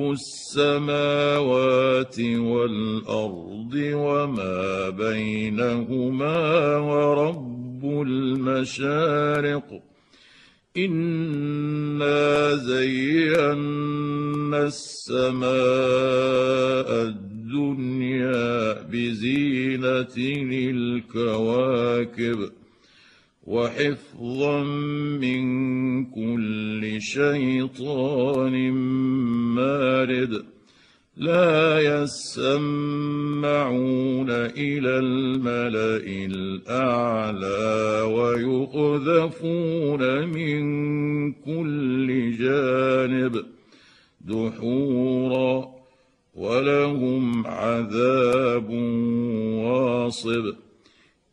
[0.00, 1.86] السماوات
[2.20, 9.82] والأرض وما بينهما ورب المشارق.
[10.76, 15.46] انا زينا السماء
[17.02, 20.16] الدنيا بزينه
[20.70, 22.50] الكواكب
[23.46, 24.64] وحفظا
[25.22, 25.44] من
[26.04, 28.72] كل شيطان
[29.54, 30.44] مارد
[31.16, 32.70] لا يسمعون
[34.30, 40.62] إلى الملأ الأعلى ويقذفون من
[41.32, 43.44] كل جانب
[44.20, 45.68] دحورا
[46.34, 48.70] ولهم عذاب
[49.64, 50.65] واصب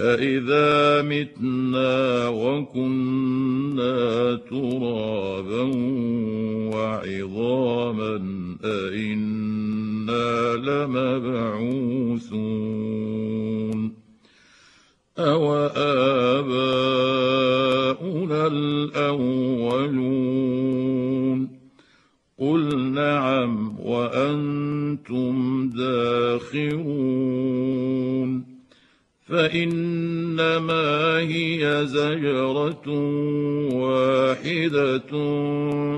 [0.00, 3.96] أإذا متنا وكنا
[4.50, 5.62] ترابا
[6.74, 8.16] وعظاما
[8.64, 11.96] أإنا لمبعوثون
[15.18, 15.66] أوآباؤنا
[18.46, 20.26] الأولون
[22.38, 27.26] قل نعم وأنتم داخرون
[29.26, 32.88] فإنما هي زجرة
[33.72, 35.10] واحدة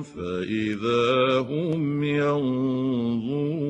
[0.02, 3.68] فإذا هم ينظرون.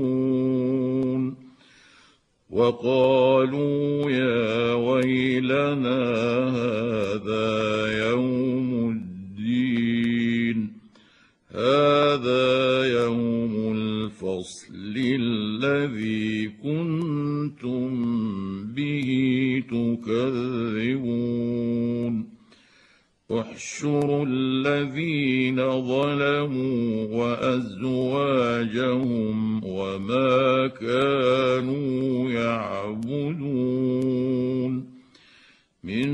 [2.51, 6.01] وقالوا يا ويلنا
[6.49, 7.49] هذا
[8.09, 10.73] يوم الدين
[11.51, 12.08] هذا
[14.48, 17.88] الفصل الذي كنتم
[18.64, 19.09] به
[19.69, 21.19] تكذبون
[23.31, 28.84] احشروا الذين ظلموا وازواجهم
[29.64, 34.09] وما كانوا يعبدون
[35.84, 36.09] من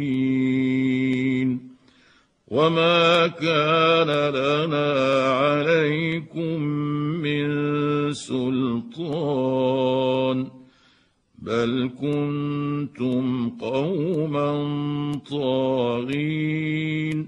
[2.51, 4.91] وما كان لنا
[5.31, 6.61] عليكم
[7.23, 7.49] من
[8.13, 9.81] سلطان
[11.39, 14.51] بل كنتم قوما
[15.31, 17.27] طاغين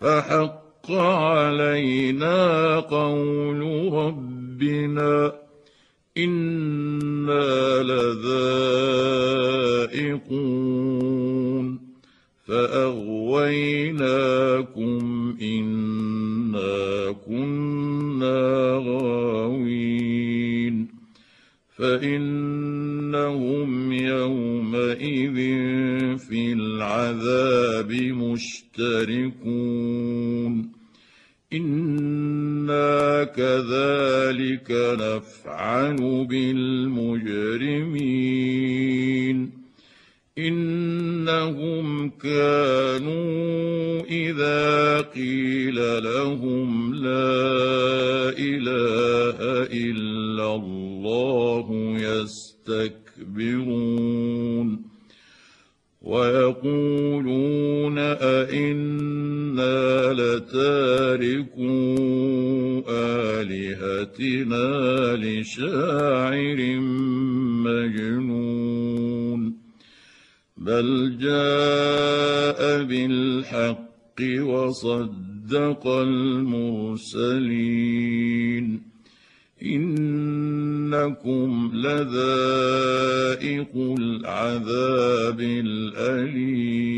[0.00, 5.32] فحق علينا قول ربنا
[6.18, 8.77] أنا لذائقون
[58.50, 61.68] أئنا لتاركو
[62.88, 64.66] آلهتنا
[65.16, 66.80] لشاعر
[67.64, 69.42] مجنون
[70.56, 77.38] بل جاء بالحق وصدق المرسلين
[79.62, 86.97] انكم لذائق العذاب الاليم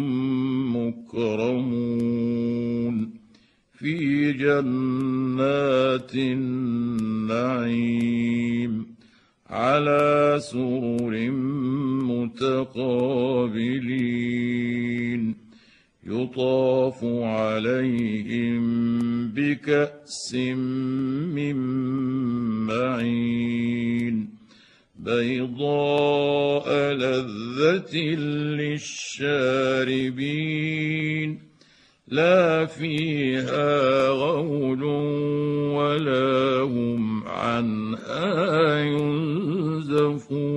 [4.51, 6.15] جنات
[7.35, 7.91] النعيم
[9.49, 11.29] على سرر
[12.11, 13.91] متقابلين
[16.07, 18.63] يطاف عليهم
[19.27, 20.33] بكأس
[21.35, 21.55] من
[22.67, 24.29] معين
[24.99, 27.97] بيضاء لذة
[29.17, 29.91] للشاربين
[32.11, 34.83] لا فيها غول
[35.73, 40.51] ولا هم عنها ينزفون.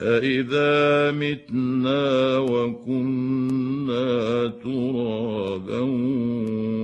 [0.00, 4.06] أإذا متنا وكنا
[4.64, 5.80] ترابا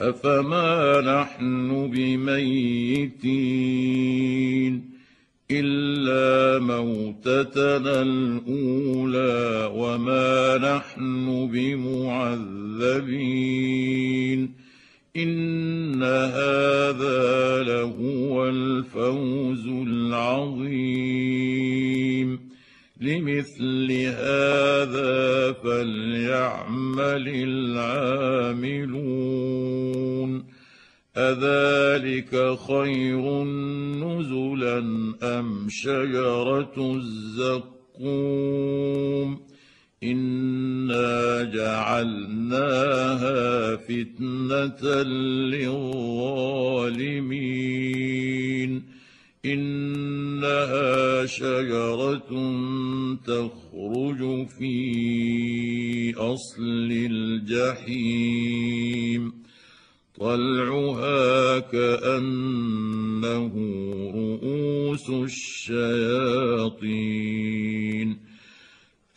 [0.00, 3.20] أفما نحن بميتين
[5.50, 12.90] إلا موتتنا الأولى وما نحن بمعذبين
[15.16, 21.30] إن هذا لهو الفوز العظيم
[23.00, 28.60] لمثل هذا فليعمل العاملون.
[31.16, 33.44] أذلك خير
[34.04, 34.78] نزلا
[35.22, 37.00] أم شجرة
[37.98, 39.40] الزقوم؟
[40.04, 42.96] إنا جعلناها
[43.76, 46.60] فتنة للظالمين.
[49.44, 52.28] إنها شجرة
[53.26, 56.88] تخرج في أصل
[57.80, 58.42] الجحيم
[60.20, 63.52] طلعها كأنه
[64.14, 66.50] رؤوس الشياطين.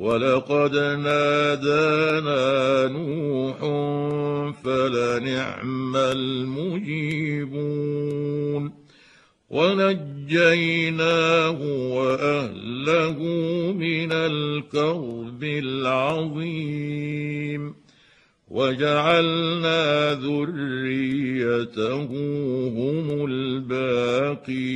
[0.00, 3.58] ولقد نادانا نوح
[4.64, 7.50] فلنعم المجيبون
[9.50, 11.60] ونجيناه
[11.92, 13.18] وأهله
[13.72, 16.94] من الكرب العظيم
[18.48, 22.04] وجعلنا ذريته
[22.68, 24.70] هم الباقين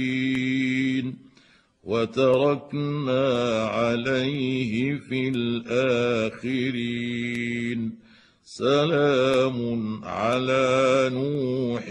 [1.84, 6.54] وتركنا عليه في الآخرين.
[8.44, 11.84] سلام على نوح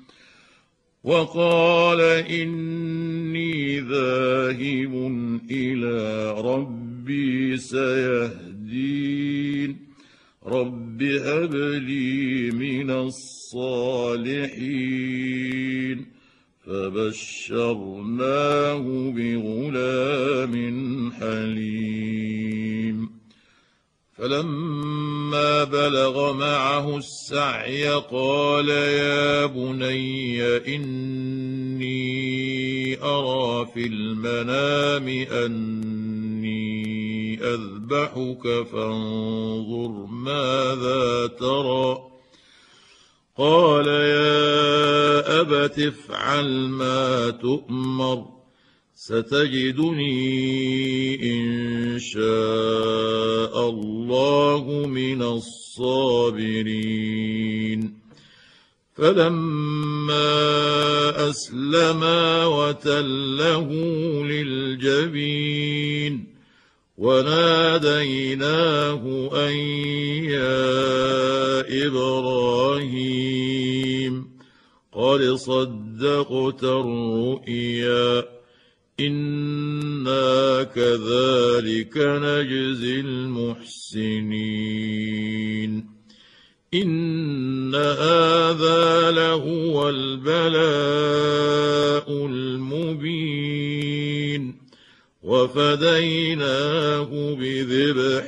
[1.07, 4.93] وقال إني ذاهب
[5.51, 9.77] إلى ربي سيهدين.
[10.47, 14.37] رب هب لي من الصالحين.
[16.65, 17.53] فبشرناه
[19.15, 20.55] بغلام
[21.11, 23.06] حليم.
[24.17, 31.97] فلما بلغ معه السعي قال يا بني إني
[33.03, 35.07] أرى في المنام
[35.45, 36.77] أني
[37.43, 41.97] أذبحك فانظر ماذا ترى.
[43.37, 48.36] قال يا أبت افعل ما تؤمر.
[48.99, 50.17] ستجدني
[51.33, 56.79] إن شاء الله من الصابرين.
[58.95, 60.49] فلما
[61.29, 63.71] أسلما وتله
[64.25, 66.27] للجبين
[66.97, 69.03] وناديناه
[69.47, 69.53] أن
[70.25, 73.33] يا إبراهيم
[74.91, 78.36] قد صدقت الرؤيا.
[78.99, 84.27] أنا كذلك نجزي المحسنين
[86.73, 90.47] ان هذا لهو البلاء
[92.25, 93.77] المبين
[95.23, 98.27] وفديناه بذبح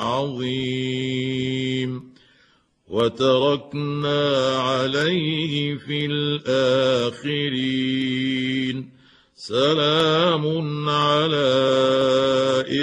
[0.00, 1.36] عظيم
[2.88, 7.56] وتركنا عليه في الاخرين
[9.38, 11.48] سلام على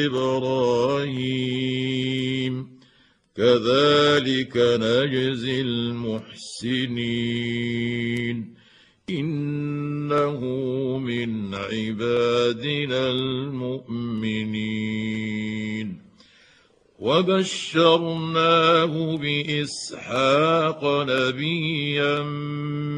[0.06, 2.80] إبراهيم.
[3.38, 8.54] كذلك نجزي المحسنين.
[9.10, 10.40] إنه
[10.98, 14.54] من عبادنا المؤمنين.
[17.00, 22.24] وبشرناه بإسحاق نبيا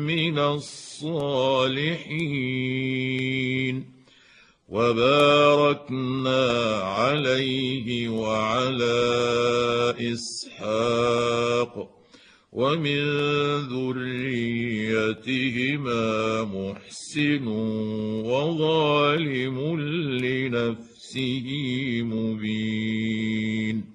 [0.05, 3.04] من الصالحين.
[4.69, 6.43] وباركنا
[6.81, 8.97] عليه وعلى
[10.13, 11.89] إسحاق
[12.51, 13.01] ومن
[13.69, 15.23] ذريتهما
[16.43, 17.47] محسن
[18.25, 19.57] وظالم
[20.23, 21.47] لنفسه
[22.03, 23.85] مبين.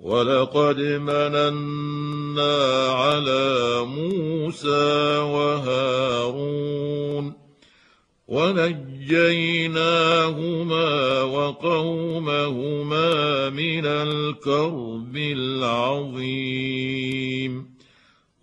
[0.00, 2.56] ولقد مننا
[2.88, 6.68] على موسى وهارون
[9.08, 10.88] ونجيناهما
[11.22, 13.10] وقومهما
[13.50, 16.58] من الكرب العظيم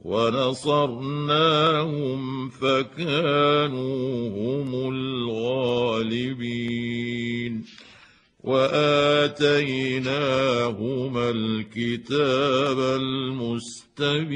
[0.01, 1.39] ونصرناهم
[2.49, 6.45] فكانوا هم الغالبين
[8.43, 9.29] وآتيناهما
[11.29, 14.35] الكتاب المستبين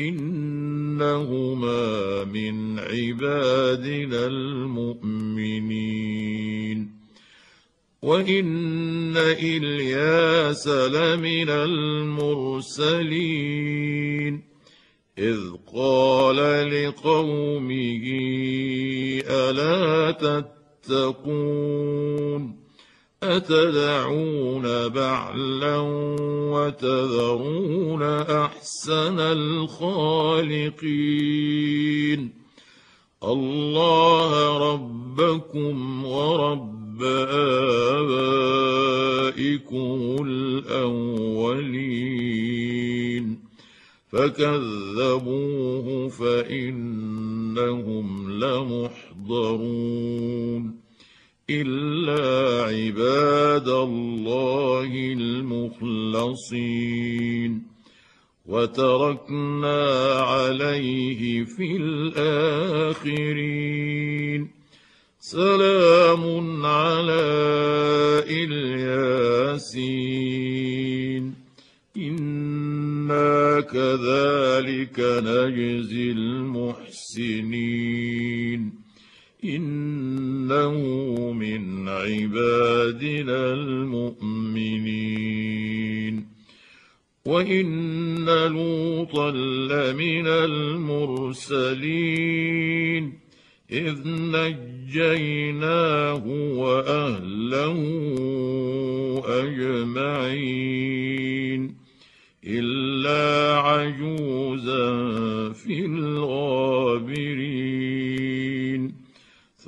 [0.00, 1.84] إنهما
[2.24, 5.78] من عبادنا المؤمنين.
[8.02, 12.88] وإن إلياس لمن المرسلين.
[15.18, 15.38] إذ
[15.74, 16.36] قال
[16.70, 18.04] لقومه
[19.30, 20.10] ألا
[20.86, 22.57] تتقون؟
[23.22, 25.76] أتدعون بعلا
[26.52, 30.78] وتذرون أحسن الخالقين.
[33.24, 37.02] الله ربكم ورب
[37.92, 41.88] آبائكم الأولين.
[44.12, 48.06] فكذبوه فإنهم
[48.44, 50.77] لمحضرون.
[51.50, 57.62] إلا عباد الله المخلصين.
[58.46, 63.28] وتركنا عليه في الآخرين.
[65.20, 67.22] سلام على
[68.28, 69.88] إلياسين.
[71.96, 78.77] إنا كذلك نجزي المحسنين.
[79.44, 80.72] إنه
[81.32, 86.26] من عبادنا المؤمنين.
[87.26, 93.12] وإن لوطا لمن المرسلين.
[93.72, 97.78] إذ نجيناه وأهله
[99.26, 101.08] أجمعين.
[102.44, 104.88] إلا عجوزا
[105.52, 108.27] في الغابرين.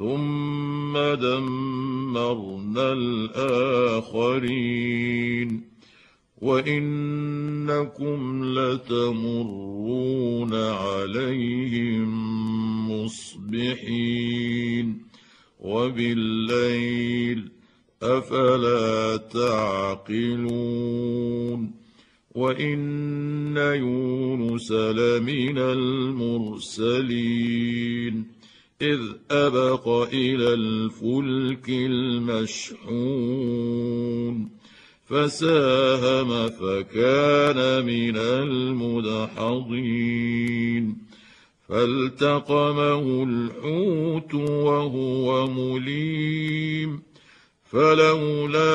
[0.00, 2.92] ثم دمرنا
[4.12, 4.70] الاخرين
[6.40, 8.20] وانكم
[8.58, 12.10] لتمرون عليهم
[12.90, 14.86] مصبحين
[15.60, 17.48] وبالليل
[18.02, 19.16] افلا
[19.96, 20.80] تعقلون
[22.34, 27.00] وان يونس لمن المرسلين
[28.82, 33.20] إذ أبق إلى الفلك المشحون
[35.08, 38.16] فساهم فكان من
[39.26, 39.70] المدحضين
[41.68, 47.02] فالتقمه الحوت وهو مليم
[47.64, 48.66] فلولا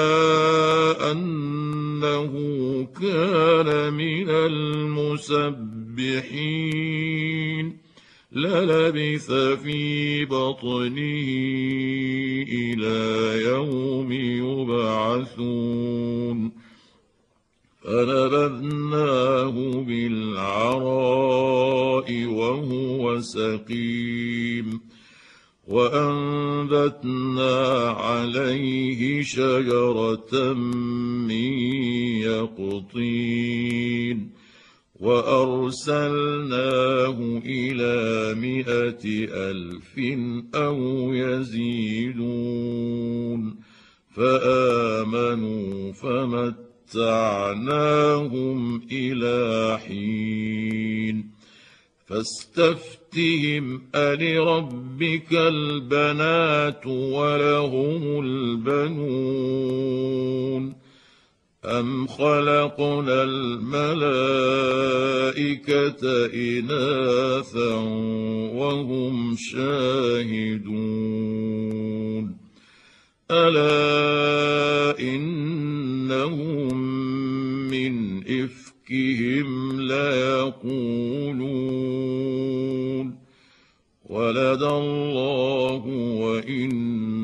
[1.11, 2.33] أنه
[3.01, 5.85] كان من المسبحين
[8.35, 11.27] للبث في بطنه
[12.51, 14.11] إلى يوم
[14.61, 16.51] يبعثون.
[17.83, 24.81] فنبذناه بالعراء وهو سقيم.
[25.67, 27.57] وأنبتنا
[27.89, 31.59] عليه شجرة من
[32.21, 34.34] يقطين.
[34.99, 36.61] وأرسلناه
[37.45, 39.99] إلى مائه ألف
[40.55, 42.75] أو يزيدون
[44.15, 47.27] فآمنوا فمتعناهم
[48.91, 51.31] إلى حين
[52.05, 59.65] فاستفتهم ألربك البنات ولهم البنون
[61.65, 63.95] أم خلقنا الملائكة
[66.33, 67.75] إناثا
[68.55, 70.95] وهم شاهدون
[73.31, 76.77] ألا إنهم
[77.69, 81.25] من إفكهم ليقولون
[84.09, 85.85] ولد الله
[86.21, 87.15] وإنهم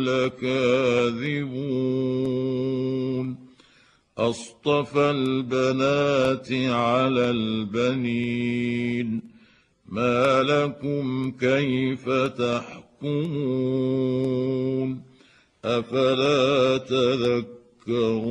[0.00, 1.70] لكاذبون
[4.20, 9.20] أصطفى البنات على البنين.
[9.88, 13.10] ما لكم كيف تحكمون؟
[15.64, 18.30] أفلا تذكرون؟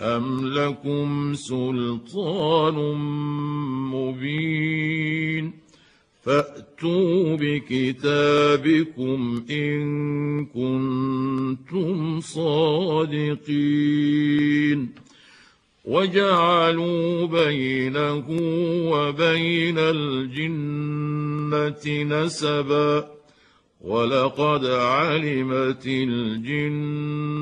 [0.00, 2.74] أم لكم سلطان
[3.92, 5.52] مبين؟
[6.84, 9.20] فأتوا بكتابكم
[9.50, 13.44] إن كنتم صادقين
[15.84, 18.24] وجعلوا بينه
[18.92, 21.04] وبين الجنة
[22.02, 23.14] نسبا
[23.80, 27.34] ولقد علمت الجنة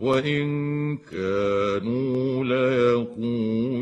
[0.00, 3.72] وإن كانوا ليقولون.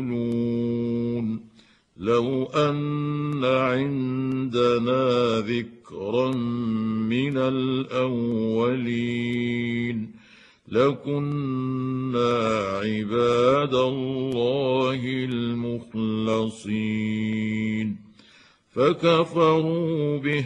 [1.97, 6.31] لو أن عندنا ذكرا
[7.11, 8.51] من الأولين
[10.67, 12.29] لكنا
[12.83, 16.51] عباد الله المخلصين.
[18.75, 20.45] فكفروا به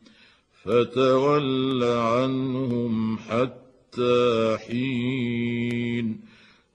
[0.63, 6.21] فتول عنهم حتى حين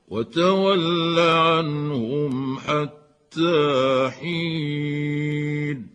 [0.08, 5.87] وتول عنهم حتى حين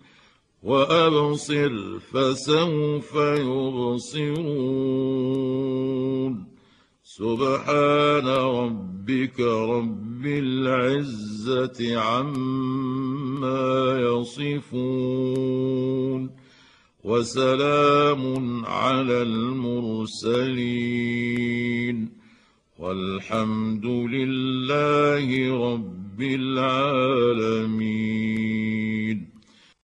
[0.64, 4.58] وأبصر فسوف يبصرون
[7.18, 15.50] سبحان ربك رب العزة عما يصفون
[17.04, 20.58] وسلام على المرسلين
[22.80, 27.78] والحمد لله رب العالمين